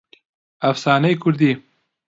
ئەفسانەی 0.65 1.19
کوردی 1.21 1.51